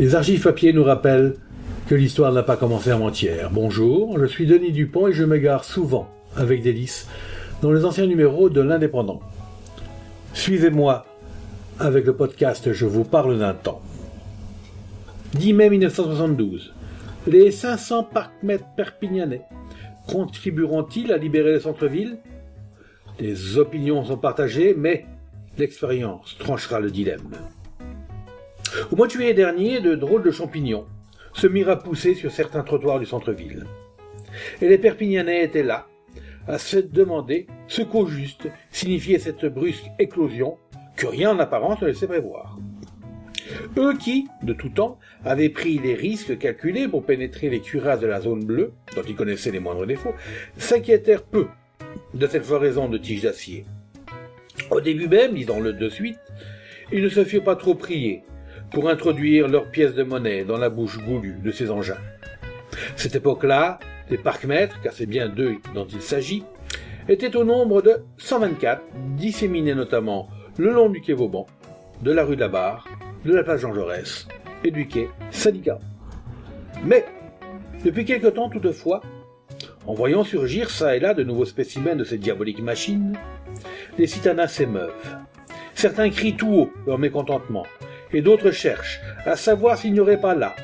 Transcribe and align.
Les 0.00 0.14
archives 0.14 0.42
papier 0.42 0.72
nous 0.72 0.82
rappellent 0.82 1.34
que 1.86 1.94
l'histoire 1.94 2.32
n'a 2.32 2.42
pas 2.42 2.56
commencé 2.56 2.90
avant-hier. 2.90 3.50
Bonjour, 3.52 4.18
je 4.18 4.24
suis 4.24 4.46
Denis 4.46 4.72
Dupont 4.72 5.08
et 5.08 5.12
je 5.12 5.24
m'égare 5.24 5.62
souvent, 5.62 6.08
avec 6.34 6.62
délice, 6.62 7.06
dans 7.60 7.70
les 7.70 7.84
anciens 7.84 8.06
numéros 8.06 8.48
de 8.48 8.62
l'Indépendant. 8.62 9.20
Suivez-moi 10.32 11.04
avec 11.78 12.06
le 12.06 12.16
podcast 12.16 12.72
Je 12.72 12.86
vous 12.86 13.04
parle 13.04 13.38
d'un 13.38 13.52
temps. 13.52 13.82
10 15.34 15.52
mai 15.52 15.68
1972. 15.68 16.72
Les 17.26 17.50
500 17.50 18.04
parcs-mètres 18.04 18.72
perpignanais 18.74 19.42
contribueront-ils 20.06 21.12
à 21.12 21.18
libérer 21.18 21.52
le 21.52 21.60
centre-ville? 21.60 22.16
Les 23.18 23.58
opinions 23.58 24.02
sont 24.06 24.16
partagées, 24.16 24.74
mais 24.74 25.04
l'expérience 25.58 26.38
tranchera 26.38 26.80
le 26.80 26.90
dilemme. 26.90 27.36
Au 28.90 28.96
mois 28.96 29.06
de 29.06 29.12
juillet 29.12 29.34
dernier, 29.34 29.80
de 29.80 29.94
drôles 29.94 30.22
de 30.22 30.30
champignons 30.30 30.86
se 31.32 31.46
mirent 31.46 31.70
à 31.70 31.76
pousser 31.76 32.14
sur 32.14 32.30
certains 32.30 32.62
trottoirs 32.62 32.98
du 32.98 33.06
centre-ville. 33.06 33.66
Et 34.60 34.68
les 34.68 34.78
Perpignanais 34.78 35.44
étaient 35.44 35.62
là, 35.62 35.86
à 36.46 36.58
se 36.58 36.78
demander 36.78 37.46
ce 37.68 37.82
qu'au 37.82 38.06
juste 38.06 38.48
signifiait 38.70 39.18
cette 39.18 39.46
brusque 39.46 39.90
éclosion 39.98 40.58
que 40.96 41.06
rien 41.06 41.30
en 41.30 41.38
apparence 41.38 41.80
ne 41.80 41.88
laissait 41.88 42.06
prévoir. 42.06 42.58
Eux 43.76 43.96
qui, 43.96 44.28
de 44.42 44.52
tout 44.52 44.68
temps, 44.68 44.98
avaient 45.24 45.48
pris 45.48 45.78
les 45.78 45.94
risques 45.94 46.38
calculés 46.38 46.88
pour 46.88 47.04
pénétrer 47.04 47.50
les 47.50 47.60
cuirasses 47.60 48.00
de 48.00 48.06
la 48.06 48.20
zone 48.20 48.44
bleue, 48.44 48.72
dont 48.94 49.02
ils 49.02 49.16
connaissaient 49.16 49.50
les 49.50 49.60
moindres 49.60 49.86
défauts, 49.86 50.14
s'inquiétèrent 50.56 51.24
peu 51.24 51.46
de 52.14 52.26
cette 52.26 52.44
floraison 52.44 52.88
de 52.88 52.98
tiges 52.98 53.22
d'acier. 53.22 53.64
Au 54.70 54.80
début 54.80 55.08
même, 55.08 55.34
disons-le 55.34 55.72
de 55.72 55.88
suite, 55.88 56.18
ils 56.92 57.02
ne 57.02 57.08
se 57.08 57.24
firent 57.24 57.44
pas 57.44 57.56
trop 57.56 57.74
prier 57.74 58.22
pour 58.70 58.88
introduire 58.88 59.48
leurs 59.48 59.66
pièces 59.66 59.94
de 59.94 60.02
monnaie 60.02 60.44
dans 60.44 60.58
la 60.58 60.70
bouche 60.70 60.98
goulue 60.98 61.38
de 61.42 61.50
ces 61.50 61.70
engins. 61.70 61.98
Cette 62.96 63.16
époque-là, 63.16 63.78
les 64.10 64.18
parcs-mètres, 64.18 64.80
car 64.82 64.92
c'est 64.92 65.06
bien 65.06 65.28
d'eux 65.28 65.56
dont 65.74 65.86
il 65.86 66.02
s'agit, 66.02 66.44
étaient 67.08 67.36
au 67.36 67.44
nombre 67.44 67.82
de 67.82 68.02
124, 68.18 68.82
disséminés 69.16 69.74
notamment 69.74 70.28
le 70.58 70.72
long 70.72 70.88
du 70.88 71.00
quai 71.00 71.12
Vauban, 71.12 71.46
de 72.02 72.12
la 72.12 72.24
rue 72.24 72.36
de 72.36 72.40
la 72.40 72.48
Barre, 72.48 72.86
de 73.24 73.34
la 73.34 73.42
place 73.42 73.60
Jean 73.60 73.74
Jaurès 73.74 74.28
et 74.64 74.70
du 74.70 74.86
quai 74.86 75.08
Syndicat. 75.30 75.78
Mais, 76.84 77.04
depuis 77.84 78.04
quelque 78.04 78.28
temps 78.28 78.48
toutefois, 78.48 79.02
en 79.86 79.94
voyant 79.94 80.24
surgir 80.24 80.70
ça 80.70 80.96
et 80.96 81.00
là 81.00 81.14
de 81.14 81.24
nouveaux 81.24 81.44
spécimens 81.44 81.96
de 81.96 82.04
ces 82.04 82.18
diaboliques 82.18 82.62
machines, 82.62 83.16
les 83.98 84.06
citadins 84.06 84.46
s'émeuvent. 84.46 85.16
Certains 85.74 86.10
crient 86.10 86.36
tout 86.36 86.52
haut 86.52 86.72
leur 86.86 86.98
mécontentement, 86.98 87.66
et 88.12 88.22
d'autres 88.22 88.50
cherchent 88.50 89.00
à 89.24 89.36
savoir 89.36 89.78
s'il 89.78 89.92
n'y 89.92 90.00
aurait 90.00 90.20
pas 90.20 90.34
là 90.34 90.54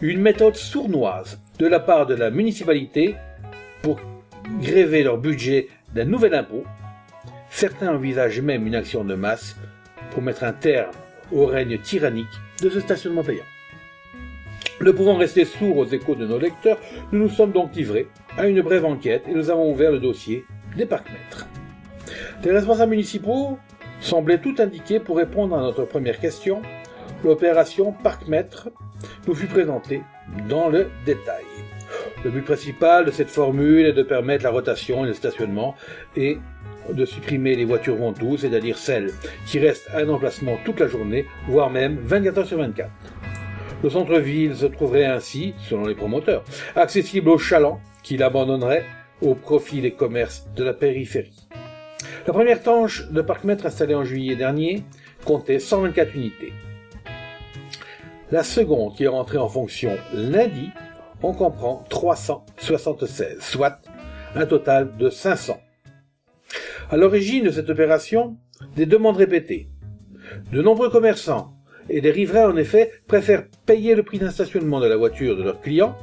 une 0.00 0.20
méthode 0.20 0.56
sournoise 0.56 1.40
de 1.58 1.66
la 1.66 1.80
part 1.80 2.06
de 2.06 2.14
la 2.14 2.30
municipalité 2.30 3.14
pour 3.82 4.00
gréver 4.60 5.02
leur 5.02 5.18
budget 5.18 5.68
d'un 5.94 6.04
nouvel 6.04 6.34
impôt. 6.34 6.64
Certains 7.50 7.94
envisagent 7.94 8.40
même 8.40 8.66
une 8.66 8.74
action 8.74 9.04
de 9.04 9.14
masse 9.14 9.56
pour 10.10 10.22
mettre 10.22 10.44
un 10.44 10.52
terme 10.52 10.90
au 11.30 11.46
règne 11.46 11.78
tyrannique 11.78 12.26
de 12.62 12.70
ce 12.70 12.80
stationnement 12.80 13.22
payant. 13.22 13.44
Ne 14.80 14.90
pouvant 14.90 15.16
rester 15.16 15.44
sourds 15.44 15.76
aux 15.76 15.86
échos 15.86 16.14
de 16.14 16.26
nos 16.26 16.38
lecteurs, 16.38 16.78
nous 17.12 17.20
nous 17.20 17.28
sommes 17.28 17.52
donc 17.52 17.74
livrés 17.74 18.08
à 18.36 18.48
une 18.48 18.62
brève 18.62 18.84
enquête 18.84 19.24
et 19.28 19.34
nous 19.34 19.50
avons 19.50 19.70
ouvert 19.70 19.92
le 19.92 20.00
dossier 20.00 20.44
des 20.76 20.86
parcs-mètres. 20.86 21.46
Les 22.42 22.50
responsables 22.50 22.90
municipaux 22.90 23.58
semblaient 24.00 24.40
tout 24.40 24.56
indiquer 24.58 24.98
pour 24.98 25.18
répondre 25.18 25.56
à 25.56 25.60
notre 25.60 25.84
première 25.84 26.18
question. 26.18 26.62
L'opération 27.24 27.92
parc-mètre 27.92 28.68
nous 29.26 29.34
fut 29.34 29.46
présentée 29.46 30.02
dans 30.48 30.68
le 30.68 30.88
détail. 31.06 31.44
Le 32.24 32.30
but 32.30 32.42
principal 32.42 33.04
de 33.04 33.10
cette 33.10 33.28
formule 33.28 33.86
est 33.86 33.92
de 33.92 34.02
permettre 34.02 34.44
la 34.44 34.50
rotation 34.50 35.04
et 35.04 35.08
le 35.08 35.14
stationnement 35.14 35.76
et 36.16 36.38
de 36.92 37.04
supprimer 37.04 37.54
les 37.54 37.64
voitures 37.64 37.96
ventouses, 37.96 38.40
c'est-à-dire 38.40 38.76
celles 38.76 39.12
qui 39.46 39.60
restent 39.60 39.88
à 39.92 39.98
un 39.98 40.08
emplacement 40.08 40.56
toute 40.64 40.80
la 40.80 40.88
journée, 40.88 41.26
voire 41.48 41.70
même 41.70 41.98
24 42.02 42.38
heures 42.38 42.46
sur 42.46 42.58
24. 42.58 42.90
Le 43.84 43.90
centre-ville 43.90 44.56
se 44.56 44.66
trouverait 44.66 45.04
ainsi, 45.04 45.54
selon 45.68 45.86
les 45.86 45.94
promoteurs, 45.94 46.44
accessible 46.74 47.28
aux 47.28 47.38
chalands 47.38 47.80
qui 48.02 48.16
l'abandonneraient 48.16 48.84
au 49.20 49.34
profit 49.34 49.80
des 49.80 49.92
commerces 49.92 50.48
de 50.56 50.64
la 50.64 50.72
périphérie. 50.72 51.48
La 52.26 52.32
première 52.32 52.62
tanche 52.62 53.08
de 53.10 53.22
parc-mètre 53.22 53.66
installée 53.66 53.94
en 53.94 54.04
juillet 54.04 54.36
dernier 54.36 54.82
comptait 55.24 55.58
124 55.60 56.14
unités. 56.14 56.52
La 58.32 58.42
seconde, 58.42 58.94
qui 58.94 59.04
est 59.04 59.08
rentrée 59.08 59.36
en 59.36 59.50
fonction 59.50 59.98
lundi, 60.14 60.70
on 61.22 61.34
comprend 61.34 61.84
376, 61.90 63.40
soit 63.40 63.78
un 64.34 64.46
total 64.46 64.96
de 64.96 65.10
500. 65.10 65.60
À 66.90 66.96
l'origine 66.96 67.44
de 67.44 67.50
cette 67.50 67.68
opération, 67.68 68.38
des 68.74 68.86
demandes 68.86 69.18
répétées. 69.18 69.68
De 70.50 70.62
nombreux 70.62 70.88
commerçants 70.88 71.52
et 71.90 72.00
des 72.00 72.10
riverains, 72.10 72.50
en 72.50 72.56
effet, 72.56 72.90
préfèrent 73.06 73.44
payer 73.66 73.94
le 73.94 74.02
prix 74.02 74.18
d'un 74.18 74.30
stationnement 74.30 74.80
de 74.80 74.86
la 74.86 74.96
voiture 74.96 75.36
de 75.36 75.42
leurs 75.42 75.60
clients 75.60 75.94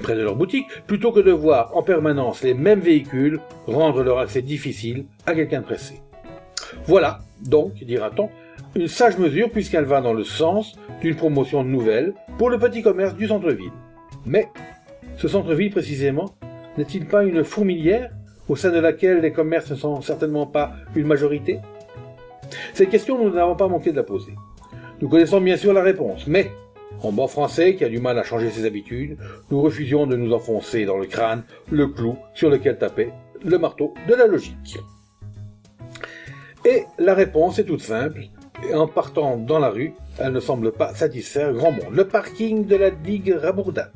près 0.00 0.16
de 0.16 0.22
leur 0.22 0.36
boutique 0.36 0.68
plutôt 0.86 1.12
que 1.12 1.20
de 1.20 1.32
voir 1.32 1.76
en 1.76 1.82
permanence 1.82 2.42
les 2.42 2.54
mêmes 2.54 2.80
véhicules 2.80 3.40
rendre 3.66 4.02
leur 4.02 4.20
accès 4.20 4.40
difficile 4.40 5.04
à 5.26 5.34
quelqu'un 5.34 5.60
de 5.60 5.66
pressé. 5.66 6.00
Voilà, 6.86 7.18
donc, 7.42 7.74
dira-t-on, 7.84 8.30
une 8.78 8.86
sage 8.86 9.18
mesure 9.18 9.50
puisqu'elle 9.50 9.86
va 9.86 10.00
dans 10.00 10.12
le 10.12 10.22
sens 10.22 10.76
d'une 11.00 11.16
promotion 11.16 11.64
nouvelle 11.64 12.14
pour 12.38 12.48
le 12.48 12.60
petit 12.60 12.80
commerce 12.80 13.16
du 13.16 13.26
centre-ville. 13.26 13.72
Mais 14.24 14.48
ce 15.16 15.26
centre-ville 15.26 15.72
précisément 15.72 16.26
n'est-il 16.76 17.08
pas 17.08 17.24
une 17.24 17.42
fourmilière 17.42 18.12
au 18.48 18.54
sein 18.54 18.70
de 18.70 18.78
laquelle 18.78 19.20
les 19.20 19.32
commerces 19.32 19.68
ne 19.72 19.74
sont 19.74 20.00
certainement 20.00 20.46
pas 20.46 20.74
une 20.94 21.08
majorité? 21.08 21.58
Cette 22.72 22.90
question, 22.90 23.20
nous 23.20 23.30
n'avons 23.30 23.56
pas 23.56 23.66
manqué 23.66 23.90
de 23.90 23.96
la 23.96 24.04
poser. 24.04 24.32
Nous 25.00 25.08
connaissons 25.08 25.40
bien 25.40 25.56
sûr 25.56 25.72
la 25.72 25.82
réponse, 25.82 26.28
mais, 26.28 26.48
en 27.02 27.10
bon 27.10 27.26
français 27.26 27.74
qui 27.74 27.84
a 27.84 27.88
du 27.88 27.98
mal 27.98 28.16
à 28.16 28.22
changer 28.22 28.50
ses 28.50 28.64
habitudes, 28.64 29.18
nous 29.50 29.60
refusions 29.60 30.06
de 30.06 30.14
nous 30.14 30.32
enfoncer 30.32 30.84
dans 30.84 30.98
le 30.98 31.06
crâne 31.06 31.42
le 31.72 31.88
clou 31.88 32.16
sur 32.32 32.48
lequel 32.48 32.78
tapait 32.78 33.12
le 33.44 33.58
marteau 33.58 33.92
de 34.08 34.14
la 34.14 34.28
logique. 34.28 34.78
Et 36.64 36.84
la 36.98 37.14
réponse 37.14 37.58
est 37.58 37.64
toute 37.64 37.80
simple, 37.80 38.28
et 38.68 38.74
en 38.74 38.86
partant 38.86 39.36
dans 39.36 39.58
la 39.58 39.70
rue, 39.70 39.94
elle 40.18 40.32
ne 40.32 40.40
semble 40.40 40.72
pas 40.72 40.94
satisfaire 40.94 41.52
grand 41.52 41.72
monde. 41.72 41.92
Le 41.92 42.06
parking 42.06 42.66
de 42.66 42.76
la 42.76 42.90
digue 42.90 43.34
Rabourdin. 43.40 43.86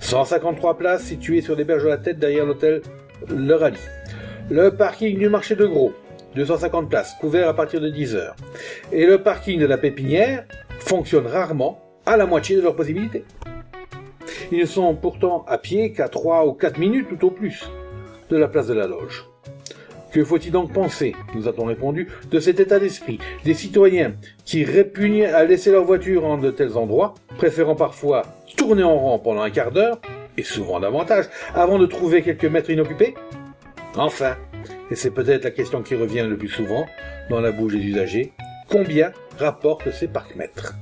153 0.00 0.76
places 0.76 1.04
situées 1.04 1.40
sur 1.40 1.56
les 1.56 1.64
berges 1.64 1.84
de 1.84 1.88
la 1.88 1.98
tête 1.98 2.18
derrière 2.18 2.46
l'hôtel 2.46 2.82
Le 3.28 3.54
Rallye. 3.54 3.78
Le 4.50 4.70
parking 4.70 5.18
du 5.18 5.28
marché 5.28 5.54
de 5.54 5.66
Gros. 5.66 5.92
250 6.34 6.88
places, 6.88 7.14
couvert 7.20 7.48
à 7.48 7.54
partir 7.54 7.80
de 7.80 7.88
10 7.88 8.14
heures. 8.14 8.36
Et 8.92 9.06
le 9.06 9.22
parking 9.22 9.58
de 9.58 9.66
la 9.66 9.78
Pépinière 9.78 10.44
fonctionne 10.78 11.26
rarement 11.26 11.80
à 12.06 12.16
la 12.16 12.26
moitié 12.26 12.56
de 12.56 12.60
leurs 12.60 12.76
possibilités. 12.76 13.24
Ils 14.52 14.60
ne 14.60 14.66
sont 14.66 14.94
pourtant 14.94 15.44
à 15.46 15.58
pied 15.58 15.92
qu'à 15.92 16.08
3 16.08 16.46
ou 16.46 16.52
4 16.52 16.78
minutes 16.78 17.08
tout 17.08 17.26
au 17.26 17.30
plus 17.30 17.68
de 18.30 18.36
la 18.36 18.48
place 18.48 18.66
de 18.66 18.74
la 18.74 18.86
loge. 18.86 19.26
Que 20.12 20.24
faut-il 20.24 20.52
donc 20.52 20.72
penser, 20.72 21.14
nous 21.34 21.48
a-t-on 21.48 21.66
répondu, 21.66 22.08
de 22.30 22.40
cet 22.40 22.60
état 22.60 22.78
d'esprit 22.78 23.18
des 23.44 23.54
citoyens 23.54 24.14
qui 24.44 24.64
répugnent 24.64 25.26
à 25.26 25.44
laisser 25.44 25.70
leur 25.70 25.84
voiture 25.84 26.24
en 26.24 26.38
de 26.38 26.50
tels 26.50 26.76
endroits, 26.76 27.14
préférant 27.36 27.74
parfois 27.76 28.22
tourner 28.56 28.82
en 28.82 28.96
rang 28.96 29.18
pendant 29.18 29.42
un 29.42 29.50
quart 29.50 29.70
d'heure, 29.70 30.00
et 30.38 30.42
souvent 30.42 30.80
davantage, 30.80 31.26
avant 31.54 31.78
de 31.78 31.86
trouver 31.86 32.22
quelques 32.22 32.44
mètres 32.44 32.70
inoccupés? 32.70 33.14
Enfin, 33.96 34.36
et 34.90 34.94
c'est 34.94 35.10
peut-être 35.10 35.44
la 35.44 35.50
question 35.50 35.82
qui 35.82 35.94
revient 35.94 36.26
le 36.28 36.36
plus 36.36 36.48
souvent 36.48 36.86
dans 37.28 37.40
la 37.40 37.52
bouche 37.52 37.74
des 37.74 37.84
usagers, 37.84 38.32
combien 38.68 39.12
rapportent 39.38 39.90
ces 39.90 40.08
parcs-mètres? 40.08 40.74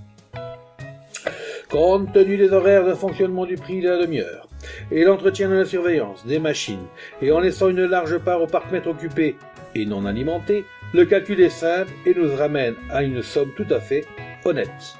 Compte 1.68 2.12
tenu 2.12 2.36
des 2.36 2.52
horaires 2.52 2.86
de 2.86 2.94
fonctionnement 2.94 3.44
du 3.44 3.56
prix 3.56 3.80
de 3.80 3.88
la 3.88 3.98
demi-heure, 3.98 4.45
et 4.90 5.04
l'entretien 5.04 5.48
de 5.48 5.54
la 5.54 5.64
surveillance 5.64 6.26
des 6.26 6.38
machines, 6.38 6.86
et 7.22 7.32
en 7.32 7.40
laissant 7.40 7.68
une 7.68 7.84
large 7.84 8.18
part 8.18 8.42
au 8.42 8.46
parc-mètre 8.46 8.88
occupé 8.88 9.36
et 9.74 9.86
non 9.86 10.06
alimenté, 10.06 10.64
le 10.94 11.04
calcul 11.04 11.40
est 11.40 11.50
simple 11.50 11.92
et 12.06 12.14
nous 12.14 12.34
ramène 12.34 12.74
à 12.90 13.02
une 13.02 13.22
somme 13.22 13.50
tout 13.56 13.66
à 13.70 13.80
fait 13.80 14.04
honnête. 14.44 14.96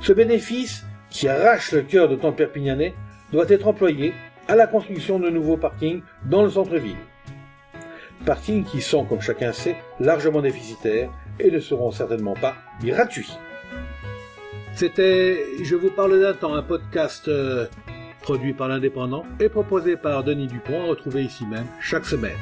Ce 0.00 0.12
bénéfice, 0.12 0.84
qui 1.10 1.28
arrache 1.28 1.72
le 1.72 1.82
cœur 1.82 2.08
de 2.08 2.16
de 2.16 2.30
Perpignanais, 2.30 2.94
doit 3.32 3.48
être 3.48 3.66
employé 3.66 4.14
à 4.46 4.56
la 4.56 4.66
construction 4.66 5.18
de 5.18 5.28
nouveaux 5.28 5.56
parkings 5.56 6.02
dans 6.24 6.42
le 6.42 6.50
centre-ville. 6.50 6.96
Parkings 8.24 8.64
qui 8.64 8.80
sont, 8.80 9.04
comme 9.04 9.20
chacun 9.20 9.52
sait, 9.52 9.76
largement 10.00 10.40
déficitaires 10.40 11.10
et 11.38 11.50
ne 11.50 11.60
seront 11.60 11.90
certainement 11.90 12.34
pas 12.34 12.56
gratuits. 12.82 13.32
C'était 14.74 15.44
Je 15.62 15.74
vous 15.76 15.90
parle 15.90 16.20
d'un 16.20 16.34
temps, 16.34 16.54
un 16.54 16.62
podcast 16.62 17.28
euh, 17.28 17.66
produit 18.28 18.52
par 18.52 18.68
l'Indépendant 18.68 19.24
et 19.40 19.48
proposé 19.48 19.96
par 19.96 20.22
Denis 20.22 20.48
Dupont, 20.48 20.86
retrouvé 20.86 21.24
ici 21.24 21.46
même 21.46 21.64
chaque 21.80 22.04
semaine. 22.04 22.36